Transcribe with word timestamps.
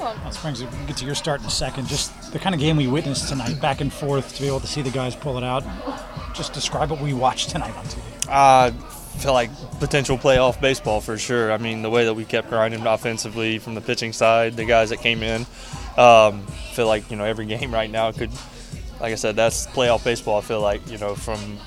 Well, 0.00 0.32
Springs, 0.32 0.64
we 0.64 0.86
get 0.86 0.96
to 0.96 1.04
your 1.04 1.14
start 1.14 1.40
in 1.40 1.46
a 1.46 1.50
second. 1.50 1.86
Just 1.86 2.32
the 2.32 2.38
kind 2.38 2.54
of 2.54 2.60
game 2.60 2.78
we 2.78 2.86
witnessed 2.86 3.28
tonight, 3.28 3.60
back 3.60 3.82
and 3.82 3.92
forth, 3.92 4.34
to 4.34 4.40
be 4.40 4.48
able 4.48 4.60
to 4.60 4.66
see 4.66 4.80
the 4.80 4.90
guys 4.90 5.14
pull 5.14 5.36
it 5.36 5.44
out. 5.44 5.62
Just 6.34 6.54
describe 6.54 6.90
what 6.90 7.02
we 7.02 7.12
watched 7.12 7.50
tonight 7.50 7.76
on 7.76 7.84
TV. 7.84 8.00
I 8.26 8.70
feel 9.18 9.34
like 9.34 9.50
potential 9.78 10.16
playoff 10.16 10.58
baseball 10.58 11.02
for 11.02 11.18
sure. 11.18 11.52
I 11.52 11.58
mean, 11.58 11.82
the 11.82 11.90
way 11.90 12.06
that 12.06 12.14
we 12.14 12.24
kept 12.24 12.48
grinding 12.48 12.86
offensively 12.86 13.58
from 13.58 13.74
the 13.74 13.82
pitching 13.82 14.14
side, 14.14 14.56
the 14.56 14.64
guys 14.64 14.88
that 14.88 15.00
came 15.00 15.22
in, 15.22 15.44
um, 15.98 16.46
feel 16.72 16.86
like 16.86 17.10
you 17.10 17.16
know 17.18 17.24
every 17.24 17.44
game 17.58 17.70
right 17.70 17.90
now 17.90 18.10
could, 18.10 18.30
like 19.00 19.12
I 19.12 19.16
said, 19.16 19.36
that's 19.36 19.66
playoff 19.66 20.02
baseball. 20.02 20.38
I 20.38 20.40
feel 20.40 20.62
like 20.62 20.90
you 20.90 20.96
know 20.96 21.14
from 21.14 21.58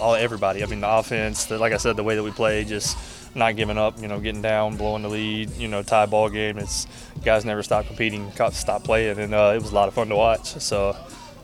all 0.00 0.14
everybody. 0.14 0.62
I 0.62 0.66
mean, 0.66 0.80
the 0.80 0.90
offense, 0.90 1.44
the, 1.46 1.58
like 1.58 1.72
I 1.72 1.76
said, 1.76 1.96
the 1.96 2.02
way 2.02 2.16
that 2.16 2.22
we 2.22 2.30
play, 2.30 2.64
just 2.64 2.96
not 3.34 3.56
giving 3.56 3.78
up. 3.78 4.00
You 4.00 4.08
know, 4.08 4.20
getting 4.20 4.42
down, 4.42 4.76
blowing 4.76 5.02
the 5.02 5.08
lead. 5.08 5.50
You 5.52 5.68
know, 5.68 5.82
tie 5.82 6.06
ball 6.06 6.28
game. 6.28 6.58
It's 6.58 6.86
guys 7.24 7.44
never 7.44 7.62
stop 7.62 7.86
competing, 7.86 8.30
stop 8.52 8.84
playing, 8.84 9.18
and 9.18 9.34
uh, 9.34 9.52
it 9.54 9.62
was 9.62 9.72
a 9.72 9.74
lot 9.74 9.88
of 9.88 9.94
fun 9.94 10.08
to 10.08 10.16
watch. 10.16 10.46
So 10.60 10.96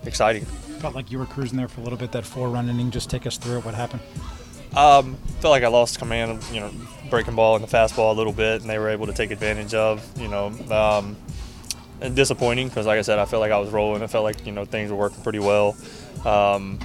exciting. 0.05 0.45
Felt 0.45 0.95
like 0.95 1.11
you 1.11 1.19
were 1.19 1.27
cruising 1.27 1.57
there 1.57 1.69
for 1.69 1.81
a 1.81 1.85
little 1.85 1.99
bit. 1.99 2.13
That 2.13 2.25
four-run 2.25 2.69
inning. 2.69 2.91
Just 2.91 3.11
take 3.11 3.27
us 3.27 3.37
through 3.37 3.59
it. 3.59 3.65
What 3.65 3.75
happened? 3.75 4.03
Um, 4.77 5.15
felt 5.41 5.53
like 5.53 5.63
I 5.63 5.69
lost 5.69 5.99
command 5.99 6.33
of 6.33 6.53
you 6.53 6.61
know 6.61 6.71
breaking 7.09 7.35
ball 7.35 7.57
and 7.57 7.65
the 7.65 7.69
fastball 7.69 8.13
a 8.13 8.17
little 8.17 8.33
bit, 8.33 8.61
and 8.61 8.69
they 8.69 8.79
were 8.79 8.91
able 8.91 9.07
to 9.07 9.13
take 9.13 9.31
advantage 9.31 9.75
of. 9.75 10.05
You 10.21 10.29
know, 10.29 10.47
um, 10.71 11.17
and 12.01 12.15
disappointing 12.15 12.69
because 12.69 12.87
like 12.87 12.99
I 12.99 13.03
said, 13.03 13.19
I 13.19 13.25
felt 13.25 13.41
like 13.41 13.53
I 13.53 13.59
was 13.59 13.71
rolling. 13.71 14.03
I 14.03 14.07
felt 14.07 14.25
like 14.25 14.45
you 14.47 14.53
know 14.53 14.65
things 14.65 14.91
were 14.91 14.97
working 14.97 15.23
pretty 15.23 15.39
well. 15.39 15.77
Um, 16.25 16.79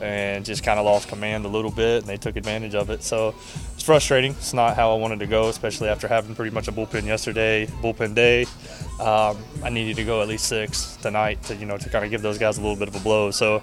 and 0.00 0.44
just 0.44 0.62
kind 0.62 0.78
of 0.78 0.84
lost 0.84 1.08
command 1.08 1.44
a 1.44 1.48
little 1.48 1.70
bit, 1.70 2.02
and 2.02 2.06
they 2.06 2.16
took 2.16 2.36
advantage 2.36 2.74
of 2.74 2.90
it. 2.90 3.02
So 3.02 3.34
it's 3.74 3.82
frustrating. 3.82 4.32
It's 4.32 4.54
not 4.54 4.76
how 4.76 4.92
I 4.92 4.98
wanted 4.98 5.18
to 5.20 5.26
go, 5.26 5.48
especially 5.48 5.88
after 5.88 6.08
having 6.08 6.34
pretty 6.34 6.54
much 6.54 6.68
a 6.68 6.72
bullpen 6.72 7.04
yesterday, 7.04 7.66
bullpen 7.66 8.14
day. 8.14 8.42
Um, 9.00 9.36
I 9.62 9.70
needed 9.70 9.96
to 9.96 10.04
go 10.04 10.22
at 10.22 10.28
least 10.28 10.46
six 10.46 10.96
tonight 10.96 11.42
to 11.44 11.56
you 11.56 11.66
know 11.66 11.78
to 11.78 11.88
kind 11.88 12.04
of 12.04 12.10
give 12.10 12.22
those 12.22 12.38
guys 12.38 12.58
a 12.58 12.60
little 12.60 12.76
bit 12.76 12.88
of 12.88 12.96
a 12.96 13.00
blow. 13.00 13.30
So 13.30 13.62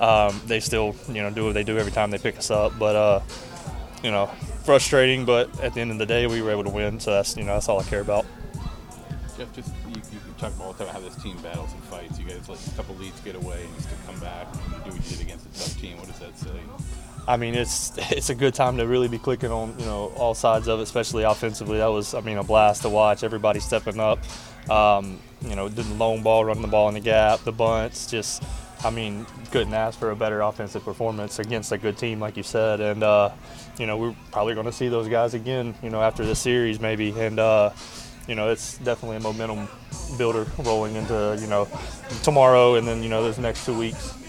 um, 0.00 0.40
they 0.46 0.60
still 0.60 0.94
you 1.08 1.22
know 1.22 1.30
do 1.30 1.44
what 1.46 1.54
they 1.54 1.64
do 1.64 1.78
every 1.78 1.92
time 1.92 2.10
they 2.10 2.18
pick 2.18 2.38
us 2.38 2.50
up, 2.50 2.78
but 2.78 2.96
uh, 2.96 3.20
you 4.02 4.10
know 4.10 4.26
frustrating. 4.64 5.24
But 5.24 5.60
at 5.60 5.74
the 5.74 5.80
end 5.80 5.90
of 5.90 5.98
the 5.98 6.06
day, 6.06 6.26
we 6.26 6.42
were 6.42 6.50
able 6.50 6.64
to 6.64 6.70
win, 6.70 7.00
so 7.00 7.10
that's 7.12 7.36
you 7.36 7.44
know 7.44 7.54
that's 7.54 7.68
all 7.68 7.80
I 7.80 7.84
care 7.84 8.00
about. 8.00 8.26
Jeff, 9.36 9.52
just 9.52 9.72
you, 9.88 9.96
you 9.96 10.20
talk 10.38 10.52
all 10.60 10.72
the 10.72 10.84
time 10.84 10.88
about 10.88 11.02
how 11.02 11.08
this 11.08 11.20
team 11.22 11.36
battles 11.38 11.72
and 11.72 11.82
fights. 11.84 12.18
You 12.18 12.24
guys 12.24 12.48
let 12.48 12.64
a 12.66 12.70
couple 12.76 12.94
leads 12.96 13.20
get 13.20 13.34
away 13.34 13.64
and 13.64 13.82
still 13.82 13.98
come 14.06 14.20
back 14.20 14.43
I 17.26 17.36
mean, 17.36 17.54
it's 17.54 17.92
it's 18.10 18.30
a 18.30 18.34
good 18.34 18.54
time 18.54 18.76
to 18.78 18.86
really 18.86 19.08
be 19.08 19.18
clicking 19.18 19.50
on 19.50 19.78
you 19.78 19.86
know 19.86 20.12
all 20.16 20.34
sides 20.34 20.68
of 20.68 20.80
it, 20.80 20.82
especially 20.82 21.24
offensively. 21.24 21.78
That 21.78 21.86
was 21.86 22.14
I 22.14 22.20
mean 22.20 22.38
a 22.38 22.44
blast 22.44 22.82
to 22.82 22.88
watch. 22.88 23.22
Everybody 23.22 23.60
stepping 23.60 24.00
up. 24.00 24.18
Um, 24.70 25.18
you 25.42 25.56
know, 25.56 25.68
the 25.68 25.82
lone 25.94 26.22
ball, 26.22 26.44
running 26.44 26.62
the 26.62 26.68
ball 26.68 26.88
in 26.88 26.94
the 26.94 27.00
gap, 27.00 27.40
the 27.40 27.52
bunts. 27.52 28.10
Just 28.10 28.42
I 28.84 28.90
mean, 28.90 29.26
couldn't 29.50 29.74
ask 29.74 29.98
for 29.98 30.10
a 30.10 30.16
better 30.16 30.40
offensive 30.40 30.84
performance 30.84 31.38
against 31.38 31.72
a 31.72 31.78
good 31.78 31.96
team, 31.96 32.20
like 32.20 32.36
you 32.36 32.42
said. 32.42 32.80
And 32.80 33.02
uh, 33.02 33.30
you 33.78 33.86
know, 33.86 33.96
we're 33.96 34.14
probably 34.30 34.54
going 34.54 34.66
to 34.66 34.72
see 34.72 34.88
those 34.88 35.08
guys 35.08 35.34
again. 35.34 35.74
You 35.82 35.90
know, 35.90 36.02
after 36.02 36.24
this 36.24 36.40
series 36.40 36.80
maybe. 36.80 37.10
And 37.10 37.38
uh, 37.38 37.70
you 38.26 38.34
know, 38.34 38.50
it's 38.50 38.78
definitely 38.78 39.18
a 39.18 39.20
momentum 39.20 39.68
builder 40.18 40.46
rolling 40.58 40.96
into 40.96 41.36
you 41.40 41.46
know 41.46 41.68
tomorrow 42.22 42.74
and 42.74 42.86
then 42.86 43.02
you 43.02 43.08
know 43.08 43.22
those 43.22 43.38
next 43.38 43.64
two 43.66 43.76
weeks. 43.78 44.23